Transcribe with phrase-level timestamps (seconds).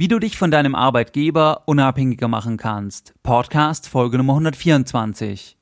[0.00, 3.12] Wie du dich von deinem Arbeitgeber unabhängiger machen kannst.
[3.22, 5.58] Podcast Folge Nummer 124.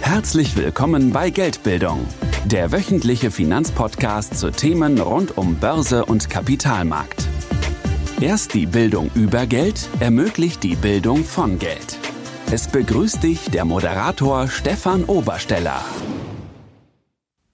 [0.00, 2.04] Herzlich willkommen bei Geldbildung,
[2.46, 7.28] der wöchentliche Finanzpodcast zu Themen rund um Börse und Kapitalmarkt.
[8.20, 11.96] Erst die Bildung über Geld ermöglicht die Bildung von Geld.
[12.50, 15.80] Es begrüßt dich der Moderator Stefan Obersteller.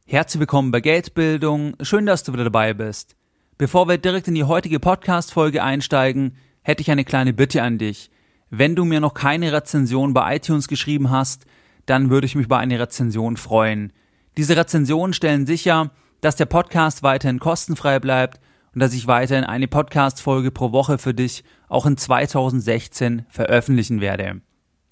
[0.07, 1.75] Herzlich willkommen bei Geldbildung.
[1.83, 3.18] Schön, dass du wieder dabei bist.
[3.59, 8.09] Bevor wir direkt in die heutige Podcast-Folge einsteigen, hätte ich eine kleine Bitte an dich.
[8.51, 11.45] Wenn du mir noch keine Rezension bei iTunes geschrieben hast,
[11.85, 13.93] dann würde ich mich über eine Rezension freuen.
[14.37, 15.91] Diese Rezensionen stellen sicher,
[16.21, 18.39] dass der Podcast weiterhin kostenfrei bleibt
[18.75, 24.41] und dass ich weiterhin eine Podcast-Folge pro Woche für dich auch in 2016 veröffentlichen werde.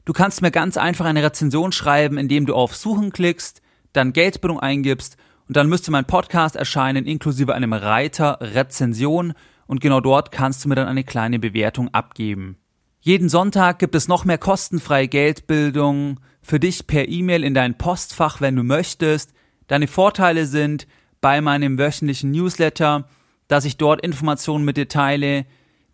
[0.07, 3.63] Du kannst mir ganz einfach eine Rezension schreiben, indem du auf Suchen klickst,
[3.93, 5.17] dann Geldbildung eingibst
[5.49, 9.35] und dann müsste mein Podcast erscheinen inklusive einem Reiter Rezension
[9.67, 12.57] und genau dort kannst du mir dann eine kleine Bewertung abgeben.
[13.01, 18.41] Jeden Sonntag gibt es noch mehr kostenfreie Geldbildung für dich per E-Mail in dein Postfach,
[18.41, 19.33] wenn du möchtest.
[19.69, 20.87] Deine Vorteile sind
[21.21, 23.09] bei meinem wöchentlichen Newsletter,
[23.49, 25.47] dass ich dort Informationen mit dir teile,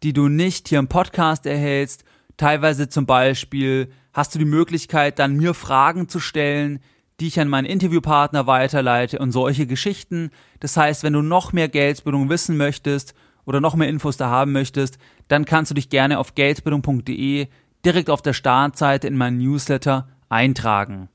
[0.03, 2.05] die du nicht hier im Podcast erhältst.
[2.37, 6.81] Teilweise zum Beispiel hast du die Möglichkeit, dann mir Fragen zu stellen,
[7.23, 10.31] die ich an meinen Interviewpartner weiterleite und solche Geschichten.
[10.59, 14.51] Das heißt, wenn du noch mehr Geldbildung wissen möchtest oder noch mehr Infos da haben
[14.51, 17.47] möchtest, dann kannst du dich gerne auf geldbildung.de
[17.85, 21.09] direkt auf der Startseite in meinen Newsletter eintragen.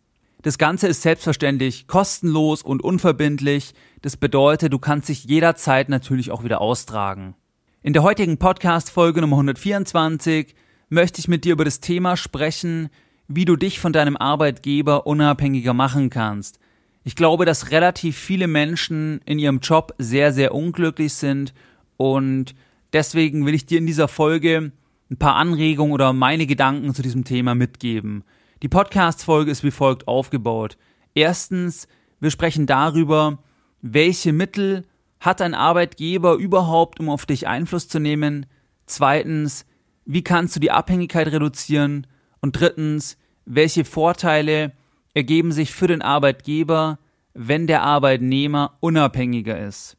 [0.44, 3.74] Das Ganze ist selbstverständlich kostenlos und unverbindlich.
[4.02, 7.36] Das bedeutet, du kannst dich jederzeit natürlich auch wieder austragen.
[7.84, 10.56] In der heutigen Podcast-Folge Nummer 124
[10.88, 12.88] möchte ich mit dir über das Thema sprechen,
[13.28, 16.60] wie du dich von deinem Arbeitgeber unabhängiger machen kannst.
[17.04, 21.54] Ich glaube, dass relativ viele Menschen in ihrem Job sehr, sehr unglücklich sind
[21.98, 22.54] und
[22.94, 24.72] deswegen will ich dir in dieser Folge
[25.10, 28.24] ein paar Anregungen oder meine Gedanken zu diesem Thema mitgeben.
[28.62, 30.78] Die Podcast-Folge ist wie folgt aufgebaut.
[31.14, 31.88] Erstens,
[32.20, 33.40] wir sprechen darüber,
[33.82, 34.84] welche Mittel
[35.20, 38.46] hat ein Arbeitgeber überhaupt, um auf dich Einfluss zu nehmen?
[38.86, 39.66] Zweitens,
[40.06, 42.08] wie kannst du die Abhängigkeit reduzieren?
[42.42, 44.74] Und drittens, welche Vorteile
[45.14, 47.00] ergeben sich für den Arbeitgeber,
[47.34, 49.98] wenn der Arbeitnehmer unabhängiger ist?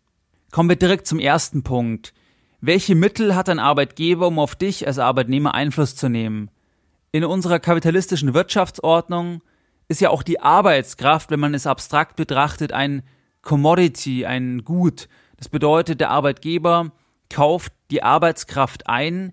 [0.50, 2.14] Kommen wir direkt zum ersten Punkt.
[2.60, 6.50] Welche Mittel hat ein Arbeitgeber, um auf dich als Arbeitnehmer Einfluss zu nehmen?
[7.12, 9.42] In unserer kapitalistischen Wirtschaftsordnung
[9.88, 13.02] ist ja auch die Arbeitskraft, wenn man es abstrakt betrachtet, ein
[13.42, 15.08] Commodity, ein Gut.
[15.36, 16.92] Das bedeutet, der Arbeitgeber
[17.30, 19.32] kauft die Arbeitskraft ein,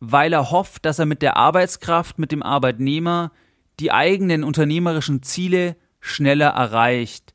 [0.00, 3.32] weil er hofft, dass er mit der Arbeitskraft, mit dem Arbeitnehmer
[3.80, 7.34] die eigenen unternehmerischen Ziele schneller erreicht.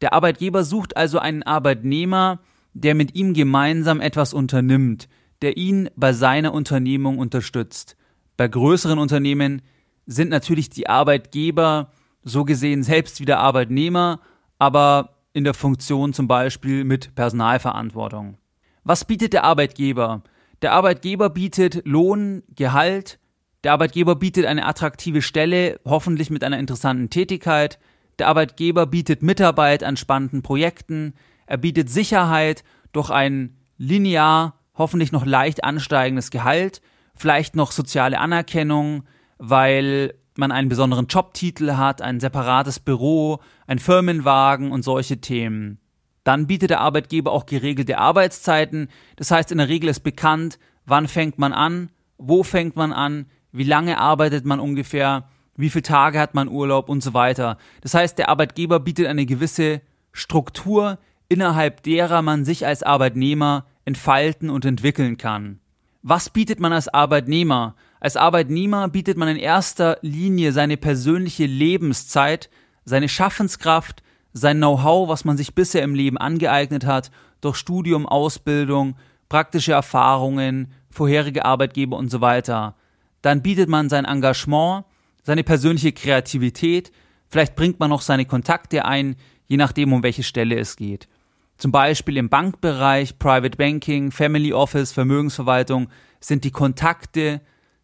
[0.00, 2.40] Der Arbeitgeber sucht also einen Arbeitnehmer,
[2.72, 5.08] der mit ihm gemeinsam etwas unternimmt,
[5.42, 7.96] der ihn bei seiner Unternehmung unterstützt.
[8.36, 9.62] Bei größeren Unternehmen
[10.06, 11.90] sind natürlich die Arbeitgeber
[12.22, 14.20] so gesehen selbst wieder Arbeitnehmer,
[14.58, 18.38] aber in der Funktion zum Beispiel mit Personalverantwortung.
[18.82, 20.22] Was bietet der Arbeitgeber?
[20.64, 23.18] Der Arbeitgeber bietet Lohn, Gehalt,
[23.64, 27.78] der Arbeitgeber bietet eine attraktive Stelle, hoffentlich mit einer interessanten Tätigkeit,
[28.18, 31.12] der Arbeitgeber bietet Mitarbeit an spannenden Projekten,
[31.44, 36.80] er bietet Sicherheit durch ein linear, hoffentlich noch leicht ansteigendes Gehalt,
[37.14, 39.04] vielleicht noch soziale Anerkennung,
[39.36, 45.78] weil man einen besonderen Jobtitel hat, ein separates Büro, ein Firmenwagen und solche Themen.
[46.24, 48.88] Dann bietet der Arbeitgeber auch geregelte Arbeitszeiten.
[49.16, 53.26] Das heißt, in der Regel ist bekannt, wann fängt man an, wo fängt man an,
[53.52, 57.58] wie lange arbeitet man ungefähr, wie viele Tage hat man Urlaub und so weiter.
[57.82, 60.98] Das heißt, der Arbeitgeber bietet eine gewisse Struktur,
[61.28, 65.60] innerhalb derer man sich als Arbeitnehmer entfalten und entwickeln kann.
[66.02, 67.76] Was bietet man als Arbeitnehmer?
[68.00, 72.50] Als Arbeitnehmer bietet man in erster Linie seine persönliche Lebenszeit,
[72.84, 74.02] seine Schaffenskraft,
[74.34, 78.96] sein Know-how, was man sich bisher im Leben angeeignet hat, durch Studium, Ausbildung,
[79.28, 82.74] praktische Erfahrungen, vorherige Arbeitgeber und so weiter.
[83.22, 84.84] Dann bietet man sein Engagement,
[85.22, 86.92] seine persönliche Kreativität,
[87.28, 89.16] vielleicht bringt man noch seine Kontakte ein,
[89.46, 91.08] je nachdem, um welche Stelle es geht.
[91.56, 95.88] Zum Beispiel im Bankbereich, Private Banking, Family Office, Vermögensverwaltung
[96.20, 97.40] sind die Kontakte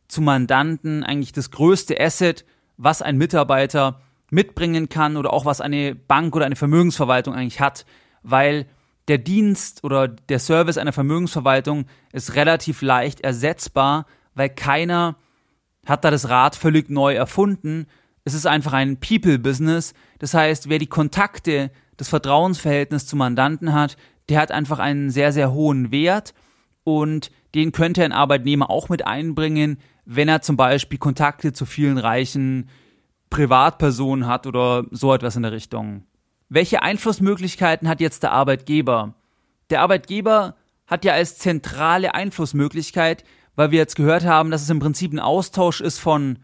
[0.09, 2.45] zu Mandanten eigentlich das größte Asset,
[2.77, 7.85] was ein Mitarbeiter mitbringen kann oder auch was eine Bank oder eine Vermögensverwaltung eigentlich hat,
[8.23, 8.67] weil
[9.09, 15.17] der Dienst oder der Service einer Vermögensverwaltung ist relativ leicht ersetzbar, weil keiner
[15.87, 17.87] hat da das Rad völlig neu erfunden.
[18.25, 19.95] Es ist einfach ein People-Business.
[20.19, 23.97] Das heißt, wer die Kontakte, das Vertrauensverhältnis zu Mandanten hat,
[24.29, 26.35] der hat einfach einen sehr, sehr hohen Wert
[26.85, 31.99] und den könnte ein Arbeitnehmer auch mit einbringen, wenn er zum Beispiel Kontakte zu vielen
[31.99, 32.69] reichen
[33.31, 36.05] Privatpersonen hat oder so etwas in der Richtung.
[36.49, 39.15] Welche Einflussmöglichkeiten hat jetzt der Arbeitgeber?
[39.71, 40.57] Der Arbeitgeber
[40.87, 43.25] hat ja als zentrale Einflussmöglichkeit,
[43.55, 46.41] weil wir jetzt gehört haben, dass es im Prinzip ein Austausch ist von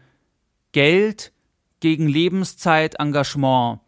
[0.71, 1.33] Geld
[1.81, 3.81] gegen Lebenszeit, Engagement.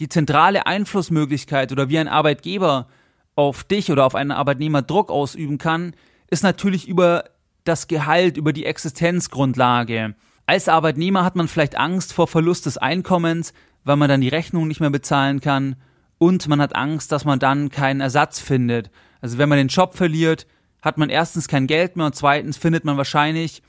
[0.00, 2.88] Die zentrale Einflussmöglichkeit oder wie ein Arbeitgeber
[3.36, 5.94] auf dich oder auf einen Arbeitnehmer Druck ausüben kann,
[6.28, 7.24] ist natürlich über
[7.64, 10.14] das Gehalt, über die Existenzgrundlage.
[10.50, 13.52] Als Arbeitnehmer hat man vielleicht Angst vor Verlust des Einkommens,
[13.84, 15.76] weil man dann die Rechnung nicht mehr bezahlen kann
[16.18, 18.90] und man hat Angst, dass man dann keinen Ersatz findet.
[19.20, 20.48] Also wenn man den Job verliert,
[20.82, 23.62] hat man erstens kein Geld mehr und zweitens findet man wahrscheinlich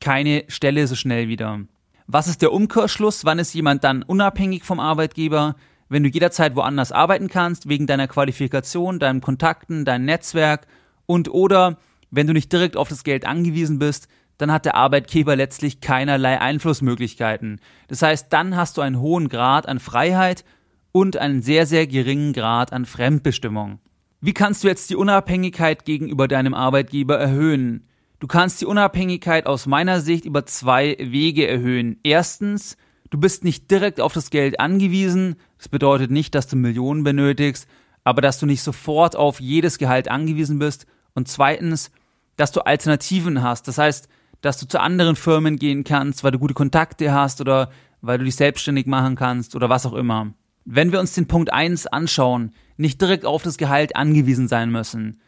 [0.00, 1.60] keine Stelle so schnell wieder.
[2.06, 3.26] Was ist der Umkehrschluss?
[3.26, 5.54] Wann ist jemand dann unabhängig vom Arbeitgeber?
[5.90, 10.66] Wenn du jederzeit woanders arbeiten kannst, wegen deiner Qualifikation, deinen Kontakten, deinem Netzwerk
[11.04, 11.76] und oder
[12.10, 14.08] wenn du nicht direkt auf das Geld angewiesen bist,
[14.38, 17.60] dann hat der Arbeitgeber letztlich keinerlei Einflussmöglichkeiten.
[17.88, 20.44] Das heißt, dann hast du einen hohen Grad an Freiheit
[20.92, 23.78] und einen sehr, sehr geringen Grad an Fremdbestimmung.
[24.20, 27.88] Wie kannst du jetzt die Unabhängigkeit gegenüber deinem Arbeitgeber erhöhen?
[28.20, 31.98] Du kannst die Unabhängigkeit aus meiner Sicht über zwei Wege erhöhen.
[32.04, 32.76] Erstens,
[33.10, 35.34] du bist nicht direkt auf das Geld angewiesen.
[35.58, 37.66] Das bedeutet nicht, dass du Millionen benötigst,
[38.04, 40.86] aber dass du nicht sofort auf jedes Gehalt angewiesen bist.
[41.14, 41.90] Und zweitens,
[42.36, 43.66] dass du Alternativen hast.
[43.66, 44.08] Das heißt,
[44.42, 47.70] dass du zu anderen Firmen gehen kannst, weil du gute Kontakte hast oder
[48.02, 50.34] weil du dich selbstständig machen kannst oder was auch immer.
[50.64, 55.20] Wenn wir uns den Punkt eins anschauen, nicht direkt auf das Gehalt angewiesen sein müssen.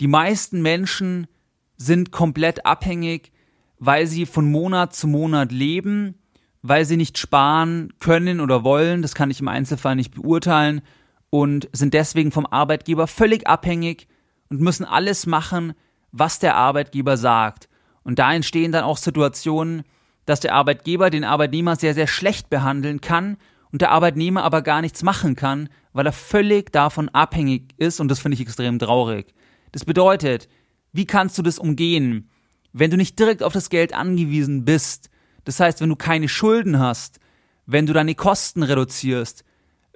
[0.00, 1.26] Die meisten Menschen
[1.76, 3.32] sind komplett abhängig,
[3.78, 6.14] weil sie von Monat zu Monat leben,
[6.62, 10.82] weil sie nicht sparen können oder wollen, das kann ich im Einzelfall nicht beurteilen,
[11.30, 14.08] und sind deswegen vom Arbeitgeber völlig abhängig
[14.48, 15.74] und müssen alles machen,
[16.12, 17.68] was der Arbeitgeber sagt.
[18.02, 19.82] Und da entstehen dann auch Situationen,
[20.26, 23.36] dass der Arbeitgeber den Arbeitnehmer sehr, sehr schlecht behandeln kann
[23.72, 28.08] und der Arbeitnehmer aber gar nichts machen kann, weil er völlig davon abhängig ist und
[28.08, 29.34] das finde ich extrem traurig.
[29.72, 30.48] Das bedeutet,
[30.92, 32.30] wie kannst du das umgehen,
[32.72, 35.10] wenn du nicht direkt auf das Geld angewiesen bist?
[35.44, 37.20] Das heißt, wenn du keine Schulden hast,
[37.66, 39.44] wenn du deine Kosten reduzierst,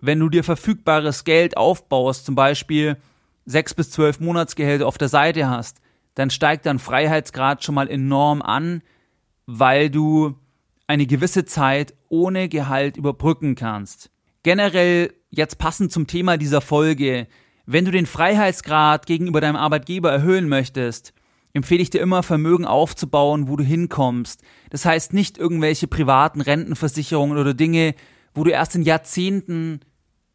[0.00, 2.96] wenn du dir verfügbares Geld aufbaust, zum Beispiel
[3.46, 5.80] sechs bis zwölf Monatsgehälter auf der Seite hast,
[6.14, 8.82] dann steigt dein Freiheitsgrad schon mal enorm an,
[9.46, 10.34] weil du
[10.86, 14.10] eine gewisse Zeit ohne Gehalt überbrücken kannst.
[14.42, 17.26] Generell jetzt passend zum Thema dieser Folge,
[17.66, 21.14] wenn du den Freiheitsgrad gegenüber deinem Arbeitgeber erhöhen möchtest,
[21.54, 24.42] empfehle ich dir immer Vermögen aufzubauen, wo du hinkommst.
[24.70, 27.94] Das heißt nicht irgendwelche privaten Rentenversicherungen oder Dinge,
[28.34, 29.80] wo du erst in Jahrzehnten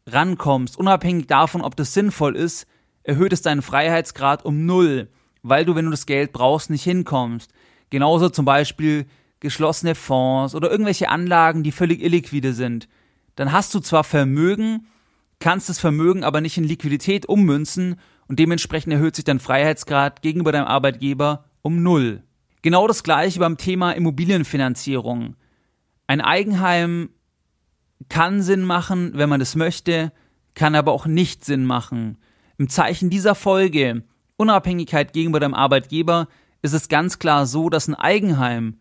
[0.06, 0.76] rankommst.
[0.76, 2.66] Unabhängig davon, ob das sinnvoll ist,
[3.04, 5.08] erhöht es deinen Freiheitsgrad um null,
[5.42, 7.52] weil du, wenn du das Geld brauchst, nicht hinkommst.
[7.90, 9.06] Genauso zum Beispiel
[9.40, 12.88] geschlossene Fonds oder irgendwelche Anlagen, die völlig illiquide sind,
[13.36, 14.86] dann hast du zwar Vermögen,
[15.38, 17.96] kannst das Vermögen aber nicht in Liquidität ummünzen
[18.28, 22.22] und dementsprechend erhöht sich dein Freiheitsgrad gegenüber deinem Arbeitgeber um null.
[22.62, 25.36] Genau das gleiche beim Thema Immobilienfinanzierung.
[26.06, 27.10] Ein Eigenheim
[28.08, 30.12] kann Sinn machen, wenn man das möchte,
[30.54, 32.18] kann aber auch nicht Sinn machen.
[32.58, 34.02] Im Zeichen dieser Folge
[34.40, 36.28] Unabhängigkeit gegenüber deinem Arbeitgeber
[36.62, 38.78] ist es ganz klar so, dass ein Eigenheim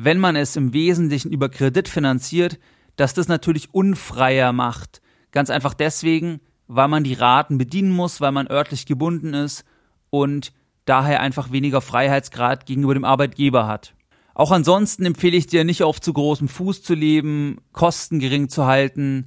[0.00, 2.60] wenn man es im Wesentlichen über Kredit finanziert,
[2.94, 5.02] dass das natürlich unfreier macht.
[5.32, 6.38] Ganz einfach deswegen,
[6.68, 9.64] weil man die Raten bedienen muss, weil man örtlich gebunden ist
[10.08, 10.52] und
[10.84, 13.96] daher einfach weniger Freiheitsgrad gegenüber dem Arbeitgeber hat.
[14.34, 18.66] Auch ansonsten empfehle ich dir nicht auf zu großem Fuß zu leben, Kosten gering zu
[18.66, 19.26] halten,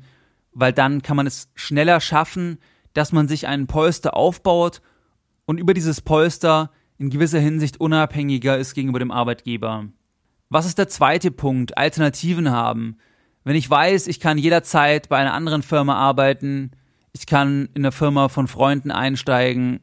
[0.54, 2.60] weil dann kann man es schneller schaffen,
[2.94, 4.82] dass man sich einen Polster aufbaut
[5.52, 9.90] und über dieses Polster in gewisser Hinsicht unabhängiger ist gegenüber dem Arbeitgeber.
[10.48, 11.78] Was ist der zweite Punkt?
[11.78, 12.96] Alternativen haben.
[13.44, 16.72] Wenn ich weiß, ich kann jederzeit bei einer anderen Firma arbeiten,
[17.12, 19.82] ich kann in der Firma von Freunden einsteigen,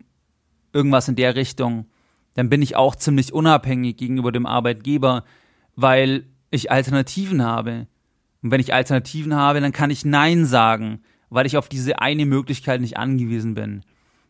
[0.72, 1.84] irgendwas in der Richtung,
[2.32, 5.22] dann bin ich auch ziemlich unabhängig gegenüber dem Arbeitgeber,
[5.76, 7.88] weil ich Alternativen habe.
[8.42, 12.24] Und wenn ich Alternativen habe, dann kann ich Nein sagen, weil ich auf diese eine
[12.24, 13.82] Möglichkeit nicht angewiesen bin.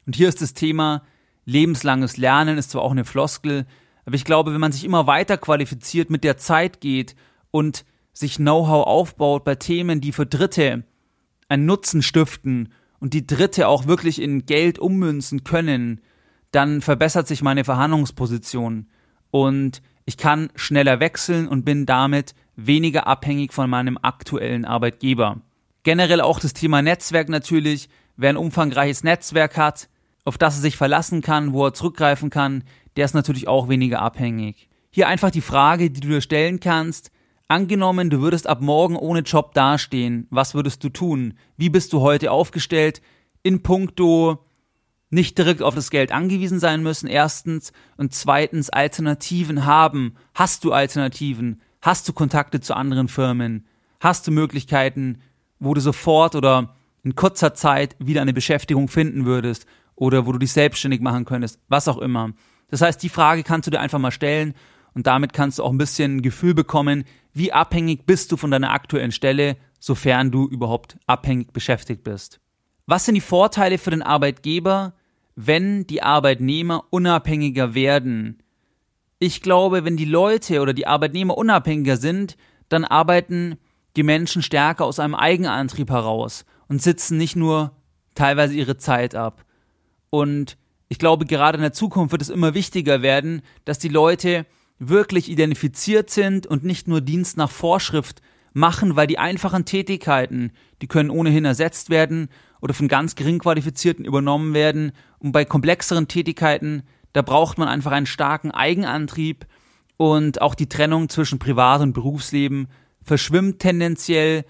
[0.05, 1.03] Und hier ist das Thema
[1.49, 3.67] lebenslanges Lernen, ist zwar auch eine Floskel,
[4.05, 7.17] aber ich glaube, wenn man sich immer weiter qualifiziert, mit der Zeit geht
[7.51, 10.85] und sich Know-how aufbaut bei Themen, die für Dritte
[11.49, 16.01] einen Nutzen stiften und die Dritte auch wirklich in Geld ummünzen können,
[16.51, 18.87] dann verbessert sich meine Verhandlungsposition
[19.31, 25.41] und ich kann schneller wechseln und bin damit weniger abhängig von meinem aktuellen Arbeitgeber.
[25.83, 27.89] Generell auch das Thema Netzwerk natürlich.
[28.17, 29.89] Wer ein umfangreiches Netzwerk hat,
[30.29, 32.65] auf das er sich verlassen kann, wo er zurückgreifen kann,
[32.97, 34.69] der ist natürlich auch weniger abhängig.
[34.91, 37.11] Hier einfach die Frage, die du dir stellen kannst,
[37.49, 41.35] angenommen, du würdest ab morgen ohne Job dastehen, was würdest du tun?
[41.57, 43.03] Wie bist du heute aufgestellt
[43.43, 44.45] in puncto
[45.11, 50.17] nicht direkt auf das Geld angewiesen sein müssen, erstens, und zweitens Alternativen haben.
[50.35, 51.63] Hast du Alternativen?
[51.81, 53.67] Hast du Kontakte zu anderen Firmen?
[54.01, 55.23] Hast du Möglichkeiten,
[55.59, 59.67] wo du sofort oder in kurzer Zeit wieder eine Beschäftigung finden würdest
[59.99, 62.31] oder wo du dich selbstständig machen könntest, was auch immer.
[62.69, 64.55] Das heißt, die Frage kannst du dir einfach mal stellen
[64.95, 68.51] und damit kannst du auch ein bisschen ein Gefühl bekommen, wie abhängig bist du von
[68.51, 72.41] deiner aktuellen Stelle, sofern du überhaupt abhängig beschäftigt bist.
[72.87, 74.95] Was sind die Vorteile für den Arbeitgeber,
[75.35, 78.43] wenn die Arbeitnehmer unabhängiger werden?
[79.19, 82.37] Ich glaube, wenn die Leute oder die Arbeitnehmer unabhängiger sind,
[82.69, 83.57] dann arbeiten
[83.97, 87.73] die Menschen stärker aus einem Eigenantrieb heraus und sitzen nicht nur
[88.15, 89.45] teilweise ihre Zeit ab.
[90.11, 90.57] Und
[90.89, 94.47] ich glaube, gerade in der Zukunft wird es immer wichtiger werden, dass die Leute
[94.79, 98.23] wirklich identifiziert sind und nicht nur Dienst nach Vorschrift
[98.53, 102.29] machen, weil die einfachen Tätigkeiten, die können ohnehin ersetzt werden
[102.61, 104.93] oder von ganz gering qualifizierten übernommen werden.
[105.19, 109.47] Und bei komplexeren Tätigkeiten, da braucht man einfach einen starken Eigenantrieb
[109.97, 112.69] und auch die Trennung zwischen Privat- und Berufsleben
[113.03, 114.45] verschwimmt tendenziell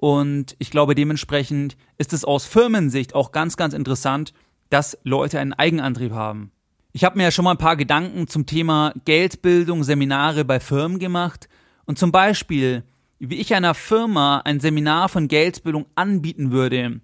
[0.00, 4.32] und ich glaube dementsprechend ist es aus Firmensicht auch ganz, ganz interessant,
[4.70, 6.52] dass Leute einen Eigenantrieb haben.
[6.92, 10.98] Ich habe mir ja schon mal ein paar Gedanken zum Thema Geldbildung, Seminare bei Firmen
[10.98, 11.48] gemacht
[11.84, 12.84] und zum Beispiel,
[13.18, 17.00] wie ich einer Firma ein Seminar von Geldbildung anbieten würde,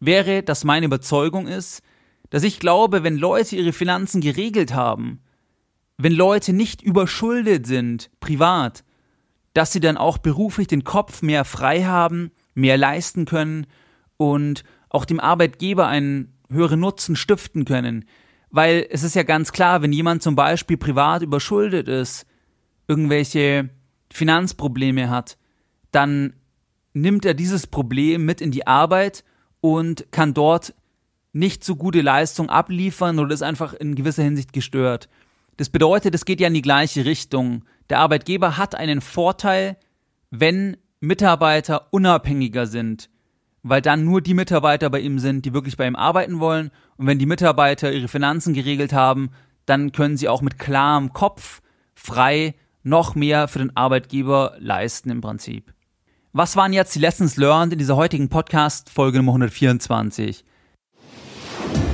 [0.00, 1.82] wäre, dass meine Überzeugung ist,
[2.30, 5.20] dass ich glaube, wenn Leute ihre Finanzen geregelt haben,
[5.98, 8.84] wenn Leute nicht überschuldet sind, privat,
[9.54, 13.66] dass sie dann auch beruflich den Kopf mehr frei haben, mehr leisten können
[14.16, 18.04] und auch dem Arbeitgeber einen höheren Nutzen stiften können.
[18.50, 22.26] Weil es ist ja ganz klar, wenn jemand zum Beispiel privat überschuldet ist,
[22.88, 23.70] irgendwelche
[24.12, 25.36] Finanzprobleme hat,
[25.90, 26.34] dann
[26.92, 29.24] nimmt er dieses Problem mit in die Arbeit
[29.60, 30.74] und kann dort
[31.32, 35.08] nicht so gute Leistung abliefern oder ist einfach in gewisser Hinsicht gestört.
[35.58, 37.64] Das bedeutet, es geht ja in die gleiche Richtung.
[37.90, 39.76] Der Arbeitgeber hat einen Vorteil,
[40.30, 43.10] wenn Mitarbeiter unabhängiger sind,
[43.68, 46.70] weil dann nur die Mitarbeiter bei ihm sind, die wirklich bei ihm arbeiten wollen.
[46.96, 49.30] Und wenn die Mitarbeiter ihre Finanzen geregelt haben,
[49.64, 51.62] dann können sie auch mit klarem Kopf
[51.94, 52.54] frei
[52.84, 55.74] noch mehr für den Arbeitgeber leisten im Prinzip.
[56.32, 60.44] Was waren jetzt die Lessons learned in dieser heutigen Podcast Folge Nummer 124?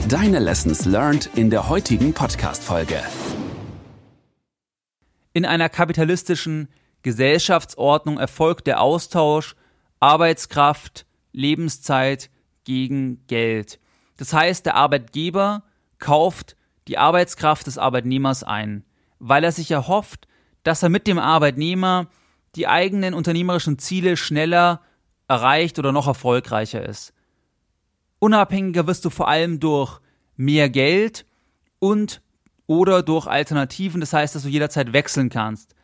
[0.09, 3.00] Deine Lessons learned in der heutigen Podcast Folge.
[5.33, 6.69] In einer kapitalistischen
[7.02, 9.57] Gesellschaftsordnung erfolgt der Austausch
[10.00, 12.31] Arbeitskraft, Lebenszeit
[12.65, 13.81] gegen Geld.
[14.17, 15.65] Das heißt, der Arbeitgeber
[15.99, 16.57] kauft
[16.89, 18.85] die Arbeitskraft des Arbeitnehmers ein,
[19.19, 20.27] weil er sich erhofft,
[20.62, 22.09] dass er mit dem Arbeitnehmer
[22.55, 24.81] die eigenen unternehmerischen Ziele schneller
[25.29, 27.12] erreicht oder noch erfolgreicher ist.
[28.19, 30.01] Unabhängiger wirst du vor allem durch
[30.37, 31.25] mehr Geld
[31.79, 32.21] und
[32.67, 35.75] oder durch Alternativen, das heißt, dass du jederzeit wechseln kannst.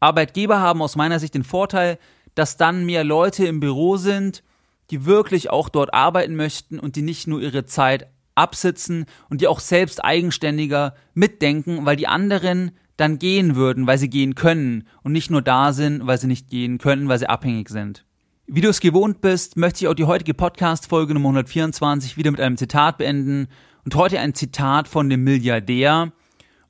[0.00, 1.98] Arbeitgeber haben aus meiner Sicht den Vorteil,
[2.34, 4.42] dass dann mehr Leute im Büro sind,
[4.90, 9.46] die wirklich auch dort arbeiten möchten und die nicht nur ihre Zeit absitzen und die
[9.46, 15.12] auch selbst eigenständiger mitdenken, weil die anderen dann gehen würden, weil sie gehen können und
[15.12, 18.04] nicht nur da sind, weil sie nicht gehen können, weil sie abhängig sind.
[18.46, 22.40] Wie du es gewohnt bist, möchte ich auch die heutige Podcast-Folge Nummer 124 wieder mit
[22.40, 23.48] einem Zitat beenden
[23.84, 26.12] und heute ein Zitat von dem Milliardär,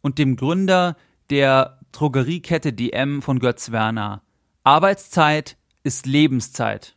[0.02, 0.96] und dem Gründer
[1.30, 4.22] der Drogeriekette DM von Götz Werner.
[4.64, 6.96] Arbeitszeit ist Lebenszeit.